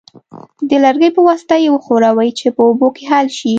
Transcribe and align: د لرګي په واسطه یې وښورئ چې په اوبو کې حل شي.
د 0.69 0.71
لرګي 0.83 1.09
په 1.15 1.21
واسطه 1.27 1.55
یې 1.63 1.69
وښورئ 1.71 2.29
چې 2.39 2.47
په 2.55 2.61
اوبو 2.67 2.87
کې 2.95 3.03
حل 3.11 3.27
شي. 3.37 3.49